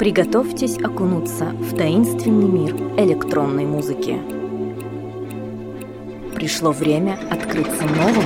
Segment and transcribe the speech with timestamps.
[0.00, 4.18] Приготовьтесь окунуться в таинственный мир электронной музыки.
[6.34, 8.22] Пришло время открыться новому.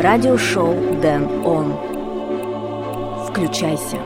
[0.00, 1.72] Радиошоу Дэн Он.
[3.26, 3.96] Включайся.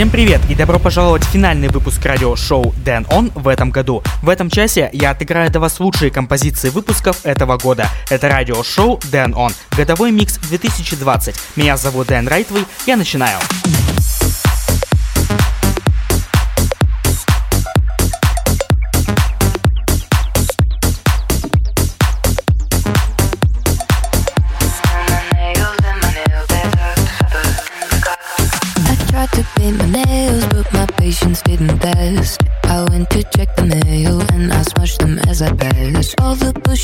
[0.00, 4.02] Всем привет и добро пожаловать в финальный выпуск радиошоу Дэн Он в этом году.
[4.22, 7.86] В этом часе я отыграю для вас лучшие композиции выпусков этого года.
[8.08, 11.34] Это радиошоу Дэн Он, годовой микс 2020.
[11.56, 13.40] Меня зовут Дэн Райтвей, я начинаю.
[13.40, 13.89] patience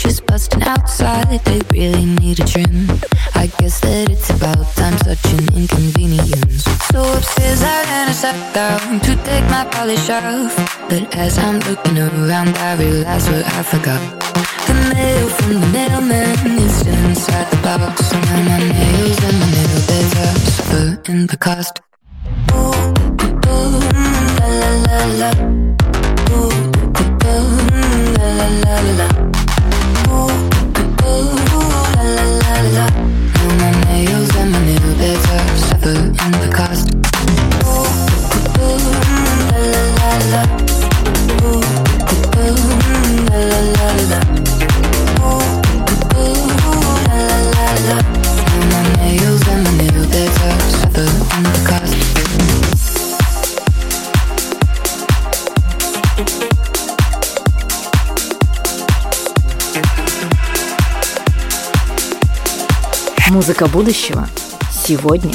[0.07, 2.87] bushes busting outside, they really need a trim.
[3.35, 6.65] I guess that it's about time, such an inconvenience.
[6.91, 10.55] So upstairs I ran and sat down to take my polish off.
[10.89, 14.03] But as I'm looking around, I realize what I forgot.
[14.67, 18.13] The mail from the mailman is still inside the box.
[18.13, 21.81] And now my nails and my nail beds are suffer in the cost.
[22.53, 22.97] Ooh
[23.45, 23.81] la Ooh,
[24.39, 25.31] la la la la.
[29.21, 29.26] Ooh,
[63.47, 64.29] Музыка будущего
[64.73, 65.33] сегодня.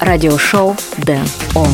[0.00, 1.72] Радиошоу Дэн Он.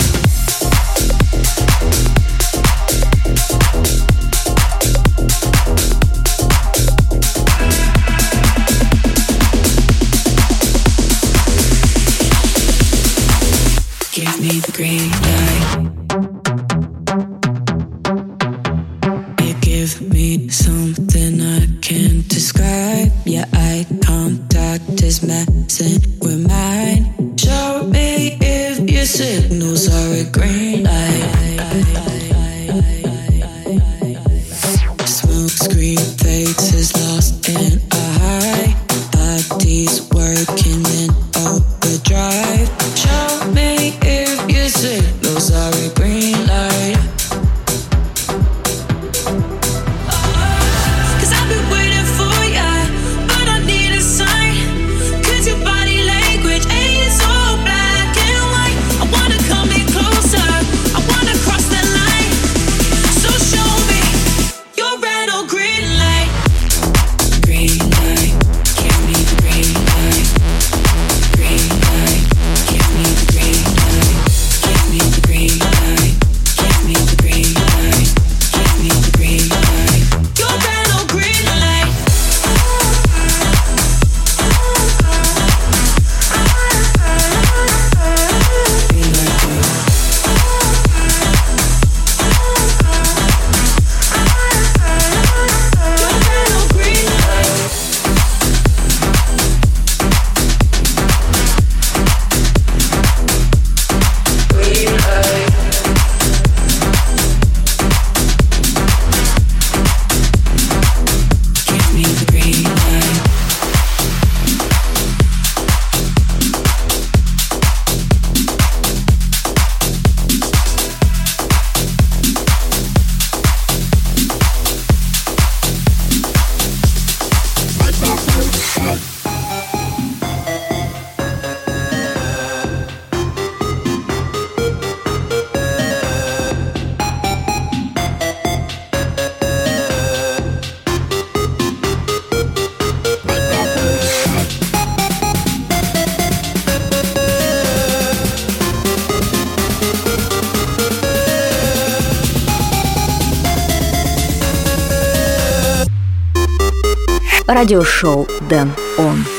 [157.64, 158.69] Радиошоу Дэн
[158.99, 159.34] Он.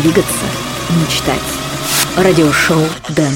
[0.00, 0.46] Двигаться,
[0.90, 1.38] мечтать.
[2.16, 3.34] Радиошоу Дэн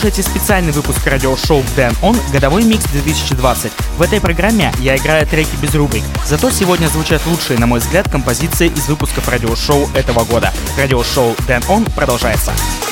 [0.00, 3.70] слушаете специальный выпуск радиошоу Дэн Он, годовой микс 2020.
[3.98, 8.10] В этой программе я играю треки без рубрик, зато сегодня звучат лучшие, на мой взгляд,
[8.10, 10.54] композиции из выпусков радиошоу этого года.
[10.78, 12.52] Радиошоу Дэн Он продолжается.
[12.52, 12.89] Продолжается.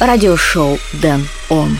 [0.00, 1.78] радиошоу «Дэн Он».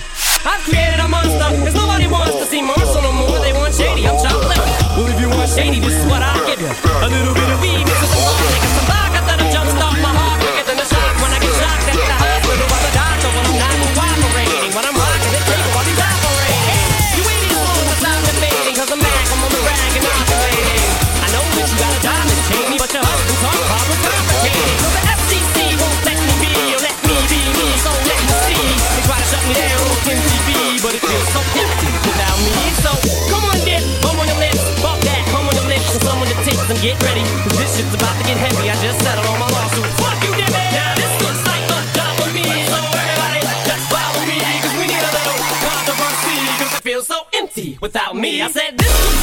[36.86, 37.22] get ready,
[37.58, 38.70] this shit's about to get heavy.
[38.70, 39.90] I just settled on my lawsuit.
[39.98, 40.64] Fuck you, Demi!
[40.70, 42.46] Now this looks like the job for me.
[42.46, 46.38] So everybody, just follow me, cause we need a little controversy.
[46.62, 48.40] Cause I feel so empty without me.
[48.40, 49.15] I said this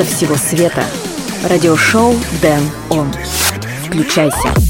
[0.00, 0.82] со всего света.
[1.44, 3.12] Радиошоу Дэн Он.
[3.84, 4.69] Включайся.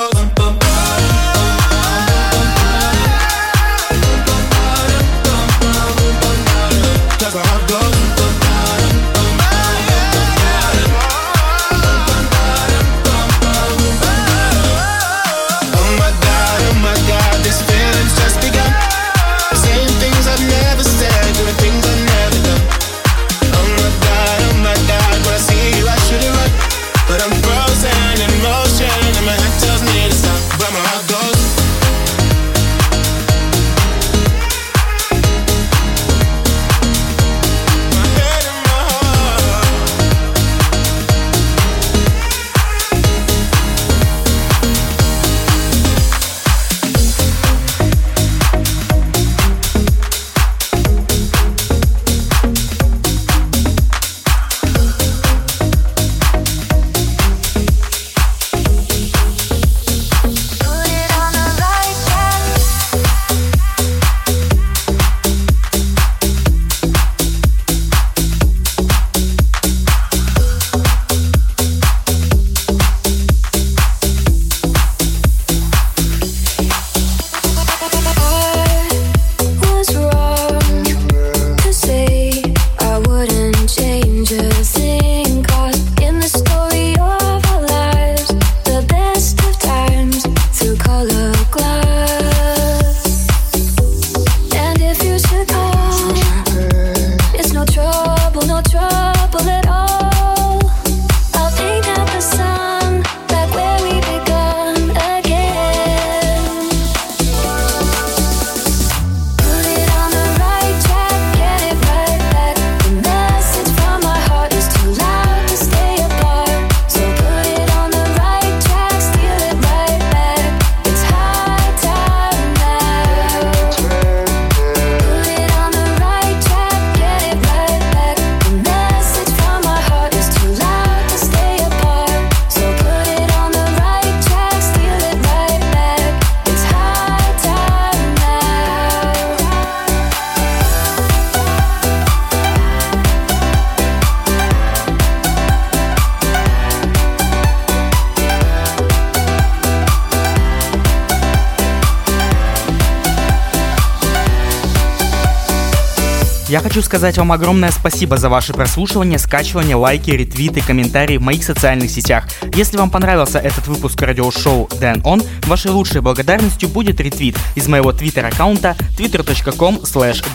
[156.51, 161.45] Я хочу сказать вам огромное спасибо за ваше прослушивание, скачивание, лайки, ретвиты, комментарии в моих
[161.45, 162.27] социальных сетях.
[162.53, 167.93] Если вам понравился этот выпуск радиошоу Дэн Он, вашей лучшей благодарностью будет ретвит из моего
[167.93, 170.25] твиттер аккаунта twitter.com slash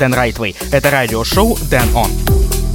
[0.72, 2.65] Это радиошоу Дэн Он.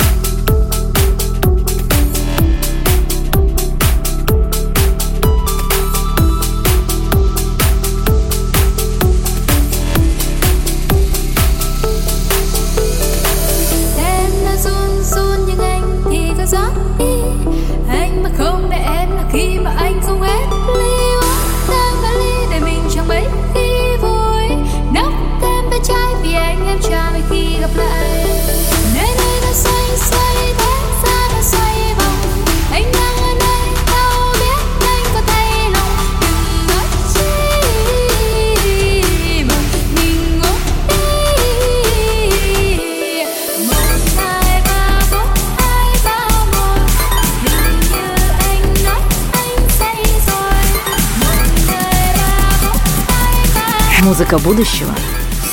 [54.21, 54.93] Музыка будущего.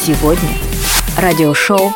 [0.05, 0.51] Сегодня.
[1.17, 1.91] Радиошоу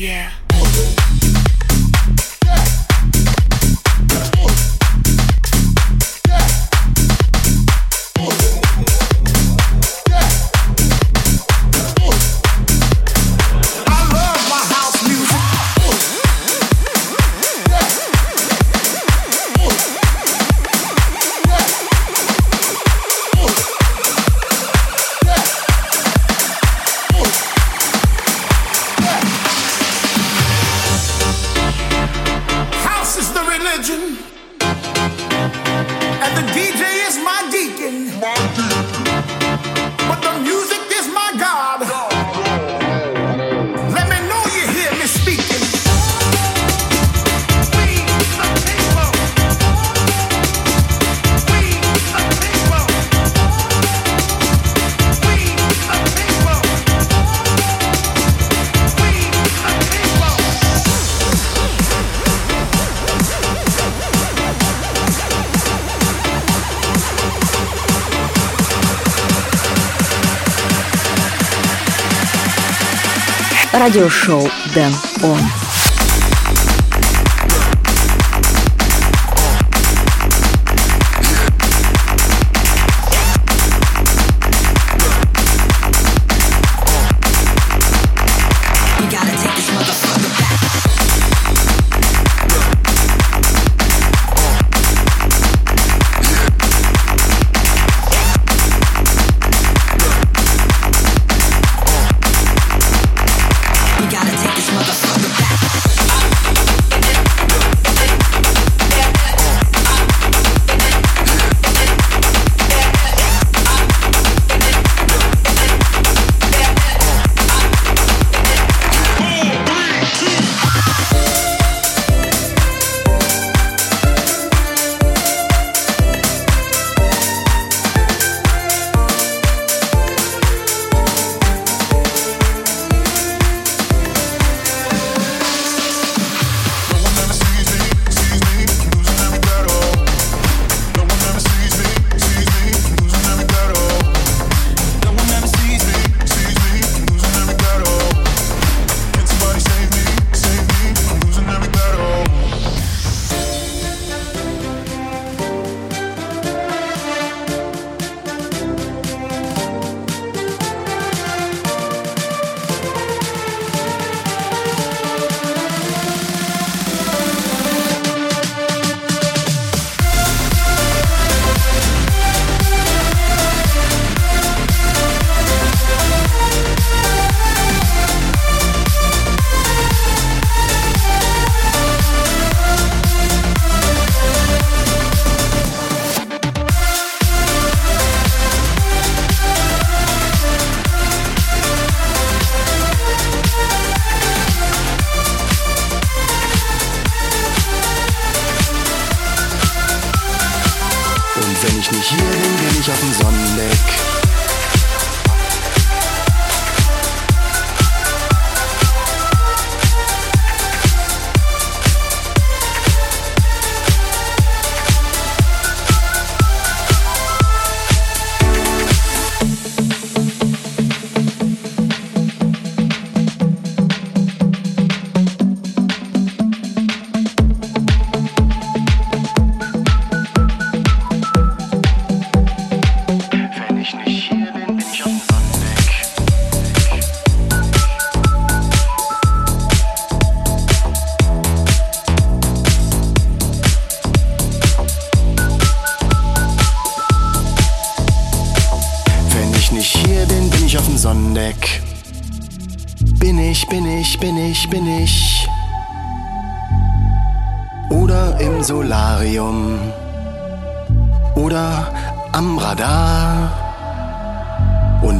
[0.00, 0.39] Yeah.
[73.90, 74.92] радиошоу Дэн
[75.24, 75.59] Он.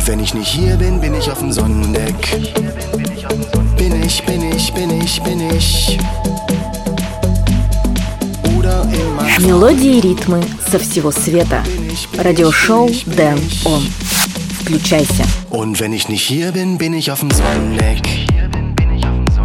[0.10, 2.16] wenn ich nicht hier bin, bin ich auf dem Sonnendeck.
[3.76, 5.98] Bin ich, bin ich, bin ich, bin ich.
[8.56, 9.46] Oder im Aquarium.
[9.48, 11.64] Мелодии и ритмы со всего света.
[12.18, 13.82] Радиошоу Дэн Он.
[14.60, 15.24] Включайся.
[15.50, 18.04] Und wenn ich nicht hier bin, bin ich auf dem Sonnendeck.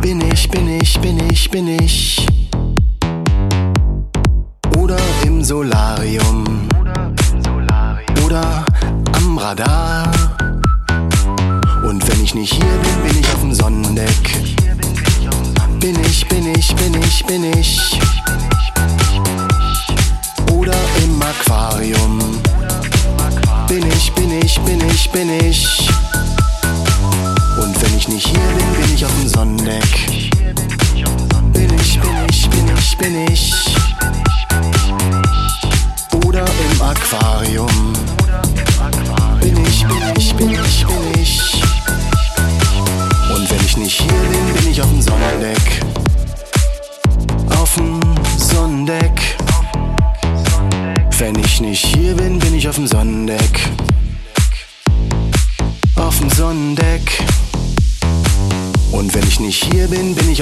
[0.03, 2.27] Bin ich, bin ich, bin ich, bin ich.
[4.79, 6.69] Oder im Solarium.
[8.27, 8.65] Oder
[9.15, 10.14] am Radar.
[12.46, 14.08] Ich hier bin, bin ich auf dem Sonnendeck.
[15.80, 18.05] Bin ich, bin ich, bin ich, bin ich.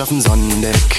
[0.04, 0.93] Auf dem Sonnendeck.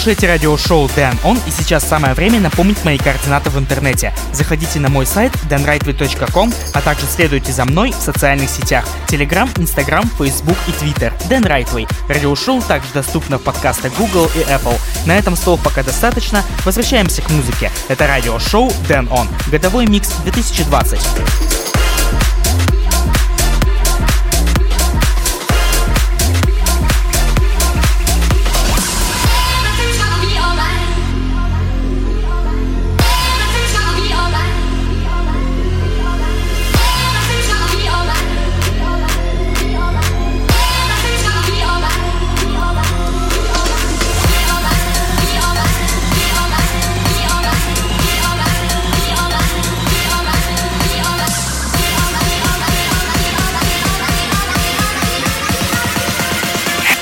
[0.00, 4.14] Слушаете радиошоу Дэн Он, и сейчас самое время напомнить мои координаты в интернете.
[4.32, 10.08] Заходите на мой сайт danrightway.com, а также следуйте за мной в социальных сетях Telegram, Instagram,
[10.16, 11.12] Facebook и Twitter.
[11.28, 11.86] Дэн Райтвей.
[12.08, 14.78] Радиошоу также доступно в подкастах Google и Apple.
[15.04, 16.42] На этом слов пока достаточно.
[16.64, 17.70] Возвращаемся к музыке.
[17.88, 19.28] Это радиошоу Дэн Он.
[19.50, 21.69] Годовой микс 2020.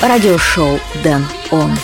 [0.01, 1.78] Радиошоу Дэн Он.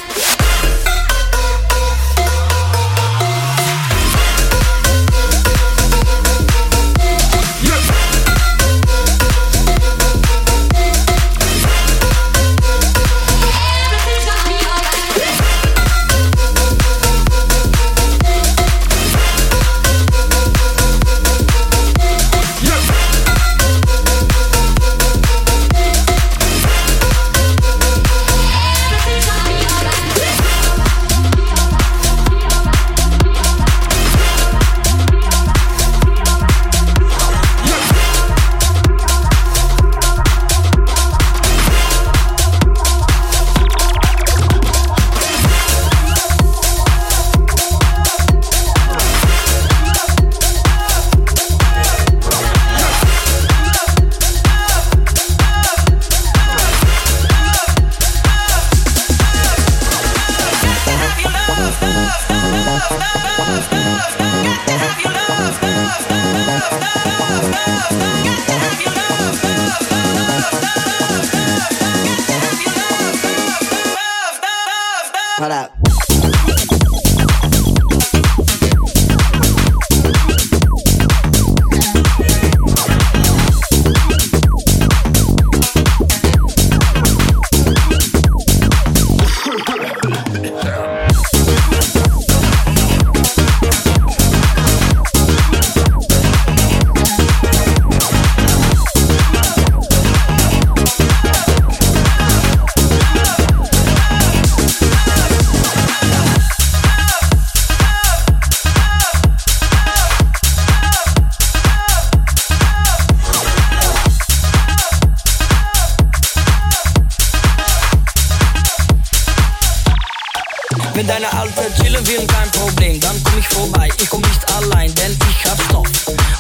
[120.96, 123.90] Wenn deine Alte chillen will, kein Problem, dann komm ich vorbei.
[124.02, 125.88] Ich komm nicht allein, denn ich hab Stoff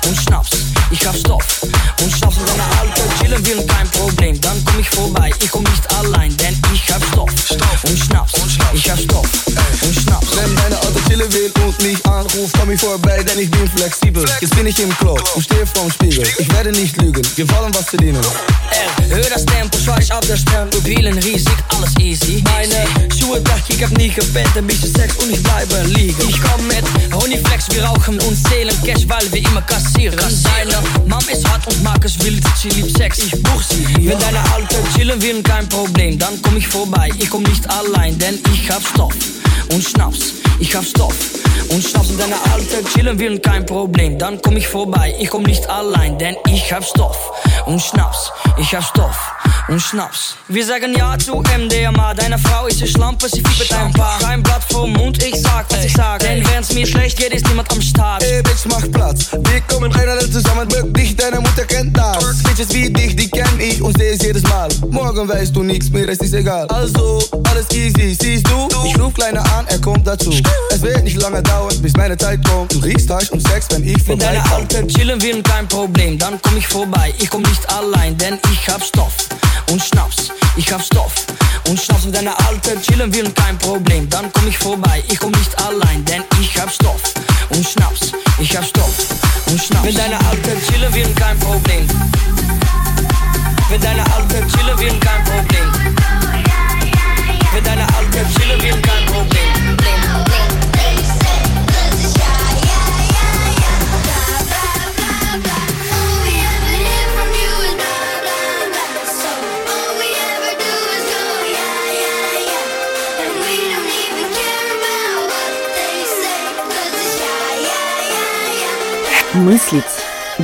[0.07, 0.49] und Schnaps.
[0.91, 1.45] Ich hab Stoff
[2.01, 2.37] und Schnaps.
[2.37, 5.29] Wenn deine Alte chillen will, kein Problem, dann komm ich vorbei.
[5.43, 7.29] Ich komm nicht allein, denn ich hab Stoff
[7.83, 8.31] und Schnaps.
[8.73, 9.27] Ich hab Stoff
[9.81, 10.27] und Schnaps.
[10.37, 14.25] Wenn deine Auto chillen will und mich anruft, komm ich vorbei, denn ich bin flexibel.
[14.39, 16.25] Jetzt bin ich im Club und stehe vorm Spiegel.
[16.37, 18.23] Ich werde nicht lügen, wir wollen was verdienen.
[18.71, 20.37] R, hör das Tempo, schweiß auf der.
[20.71, 22.41] Du wielen riesig, alles easy.
[22.45, 22.85] Meine
[23.19, 26.29] Schuhe, ich hab nie gepennt, ein bisschen Sex und ich bleibe liegen.
[26.29, 26.83] Ich komm mit
[27.13, 30.17] Honeyflex, wir rauchen und zählen Cash, weil wir immer kassieren.
[30.17, 30.77] Deine
[31.07, 33.85] Mom ist hart und Markus will, sie liebt Sex, ich buch sie.
[34.07, 37.09] Wenn deine Alte chillen will, kein Problem, dann komm ich vorbei.
[37.19, 39.15] Ich komm nicht allein, denn ich hab Stoff
[39.71, 40.33] und Schnaps.
[40.59, 41.15] Ich hab Stoff
[41.69, 42.09] und Schnaps.
[42.09, 45.15] Wenn deine Alte chillen will, kein Problem, dann komm ich vorbei.
[45.19, 47.31] Ich komm nicht allein, denn ich hab Stoff
[47.65, 48.31] und Schnaps.
[48.57, 49.33] Ich hab Stoff
[49.67, 50.35] und Schnaps.
[50.47, 54.19] Wir sagen ja zu MDMA, deine Frau ist eine Schlampe, sie fiebert ein paar.
[54.19, 56.19] Kein Blatt vom Mund, ich sag, was ich sag.
[56.19, 58.23] Denn wenn's mir schlecht geht, ist niemand am Start.
[58.23, 59.31] Ey, Bitch, mach Platz.
[59.31, 62.43] Wir kommen einer zusammen, drück dich, deine Mutter kennt das.
[62.43, 64.69] Bitches wie dich, die kenn ich und seh es jedes Mal.
[64.89, 66.67] Morgen weißt du nichts, mir ist es egal.
[66.67, 68.67] Also, alles easy, siehst du?
[68.85, 70.31] Ich ruf Kleiner an, er kommt dazu.
[70.69, 72.73] Es wird nicht lange dauern, bis meine Zeit kommt.
[72.73, 74.79] Du riechst Hasch und Sex, wenn ich Wenn deine vorbeikomme.
[74.79, 77.13] Alte chillen will, kein Problem, dann komm ich vorbei.
[77.17, 79.13] Ich komm nicht allein, denn ich hab Stoff
[79.71, 80.29] und Schnaps.
[80.55, 81.13] Ich hab Stoff
[81.67, 82.05] und Schnaps.
[82.05, 85.03] Wenn deine Alte chillen will, kein Problem, dann komm ich vorbei.
[85.07, 87.01] Ich komm nicht allein, denn ich hab Stoff
[87.49, 88.11] und Schnaps.
[88.39, 88.93] Ich hab Stoff
[89.47, 89.85] und Schnaps.
[89.85, 91.87] Wenn deine Alte chillen will, kein Problem.
[93.69, 95.71] Wenn deine Alte chillen will, kein Problem.
[97.53, 99.74] Wenn deine Alte chillen will, kein Problem.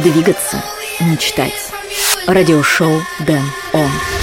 [0.01, 0.63] Двигаться,
[0.99, 1.71] мечтать.
[2.27, 3.43] Радиошоу Дэн
[3.73, 4.20] Он.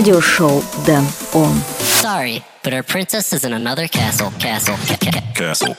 [0.00, 1.52] Радиошоу Дэн Он.
[2.02, 4.32] Sorry, but our princess is in another castle.
[4.38, 4.76] Castle.
[4.88, 5.76] Ca- ca- ca- Castle.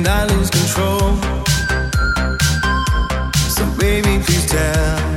[0.00, 1.16] And I lose control.
[3.56, 5.09] So, baby, please tell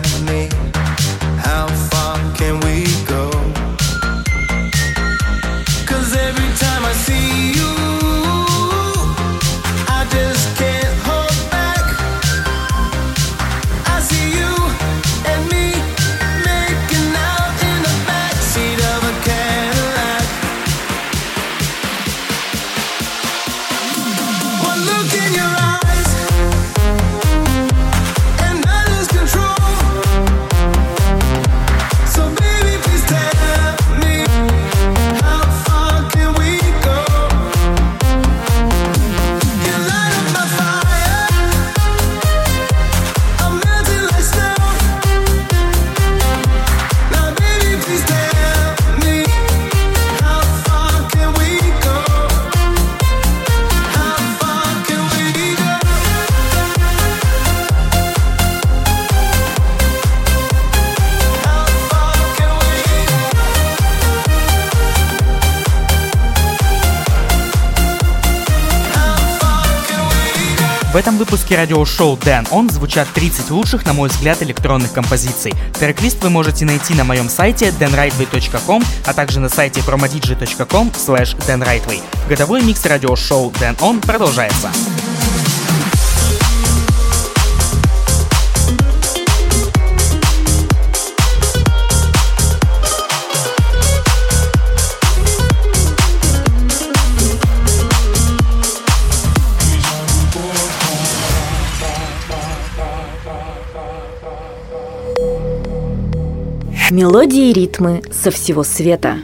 [70.93, 75.51] В этом выпуске радиошоу Дэн Он звучат 30 лучших, на мой взгляд, электронных композиций.
[75.79, 81.99] Трек-лист вы можете найти на моем сайте danrightway.com, а также на сайте promodj.com slash danrightway.
[82.29, 84.69] Годовой микс радиошоу Дэн Он продолжается.
[106.93, 109.17] Мелодии и ритмы со всего света.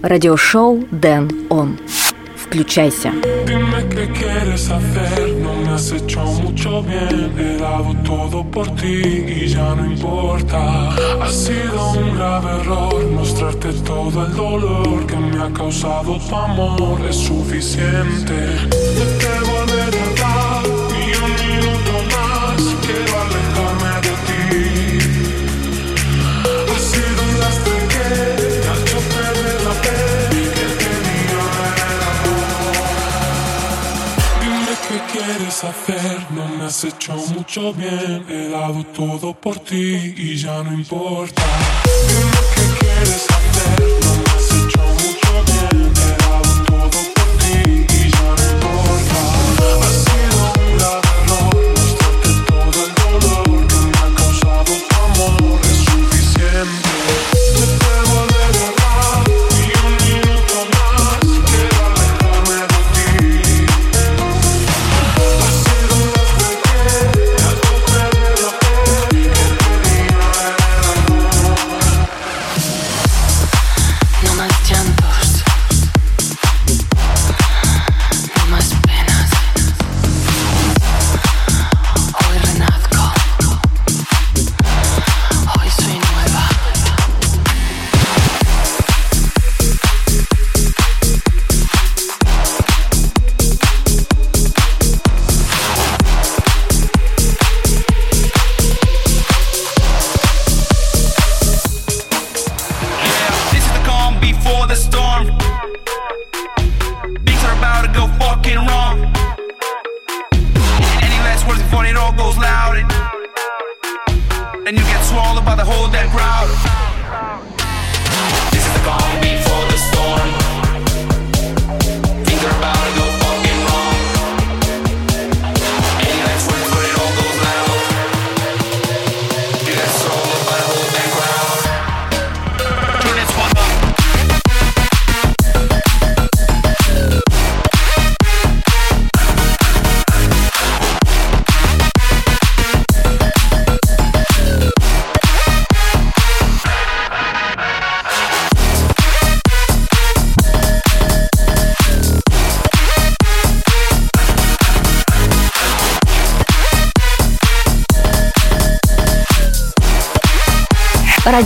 [0.00, 1.76] Radioshоу Дэн Он.
[2.36, 3.10] Включайся.
[3.44, 7.32] Dime qué quieres hacer, no me has hecho mucho bien.
[7.36, 9.02] He dado todo por ti
[9.42, 10.94] y ya no importa.
[11.20, 17.00] Ha sido un grave error mostrarte todo el dolor que me ha causado tu amor.
[17.08, 18.36] Es suficiente.
[18.70, 19.45] Te
[35.26, 38.24] quieres hacer, no me has hecho mucho bien.
[38.28, 41.42] He dado todo por ti y ya no importa.
[42.08, 44.25] Dime qué quieres hacer, no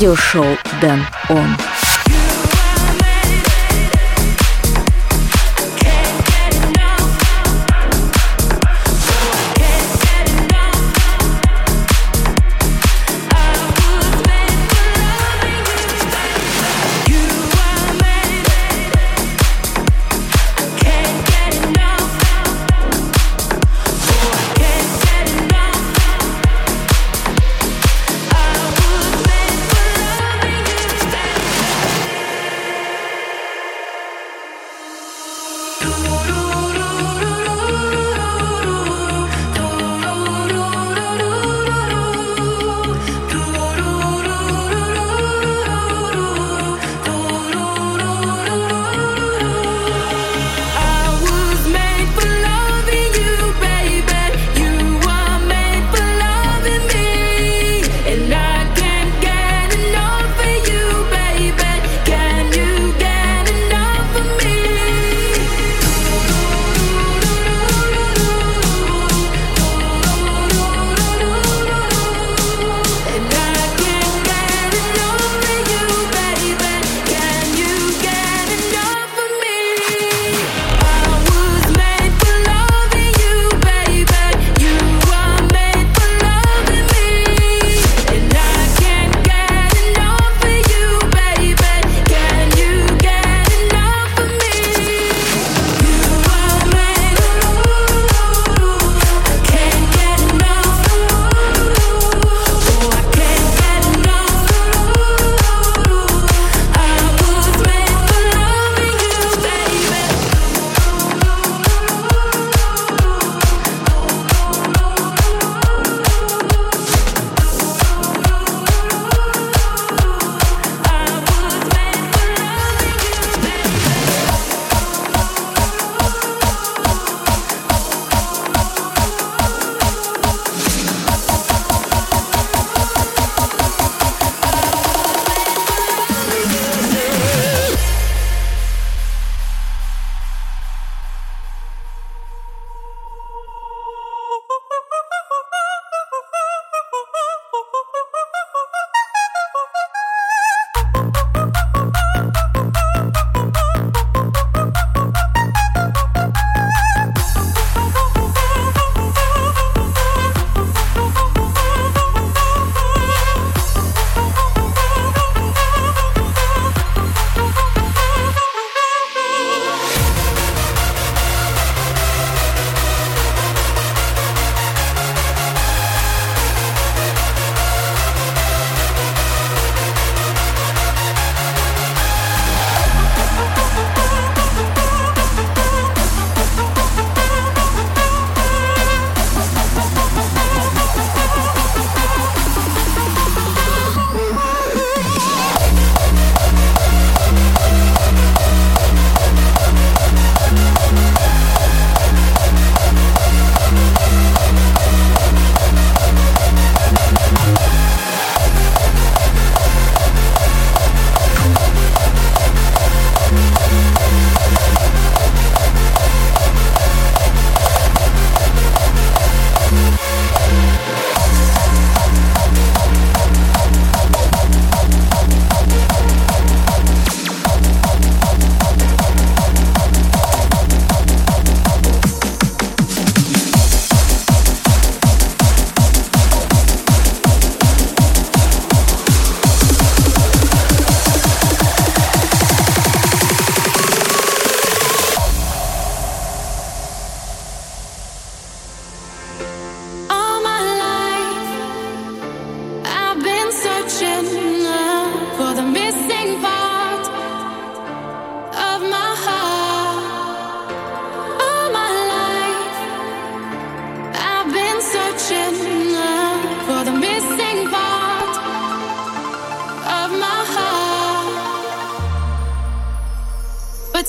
[0.01, 1.70] Радиошоу Дэн Он.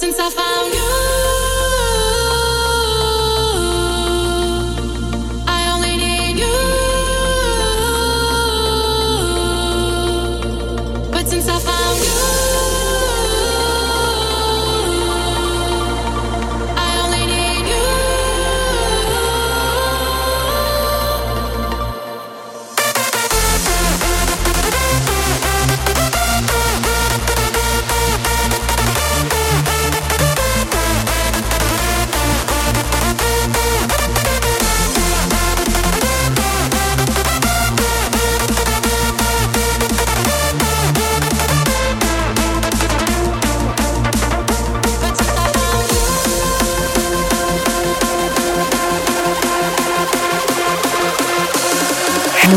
[0.01, 1.00] since I found you.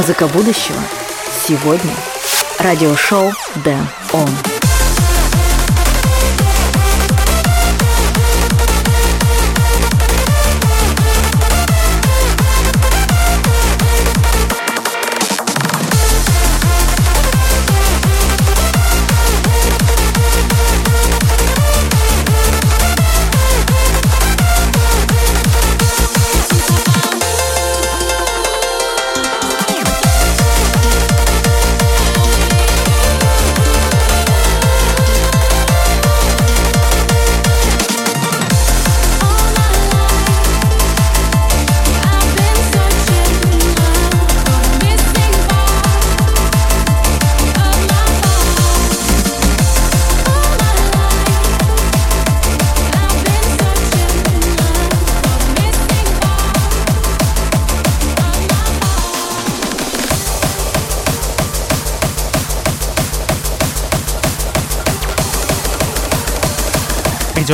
[0.04, 0.76] Музыка будущего
[1.46, 1.94] сегодня.
[2.58, 3.32] Радиошоу
[3.64, 4.53] Дэн Он.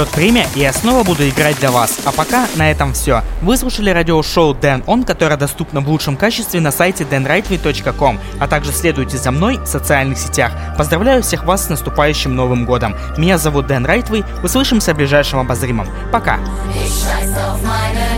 [0.01, 1.99] Придет время, и я снова буду играть для вас.
[2.07, 3.23] А пока на этом все.
[3.43, 8.73] Вы слушали радиошоу Дэн Он, которое доступно в лучшем качестве на сайте denrightway.com, а также
[8.73, 10.53] следуйте за мной в социальных сетях.
[10.79, 12.97] Поздравляю всех вас с наступающим Новым Годом.
[13.19, 15.87] Меня зовут Дэн Райтвей, услышимся в ближайшем обозримом.
[16.11, 16.39] Пока!
[16.75, 18.10] Ich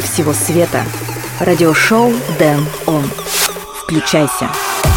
[0.00, 0.84] со всего света.
[1.40, 3.10] Радиошоу Дэн Он.
[3.82, 4.48] Включайся.
[4.48, 4.87] Включайся.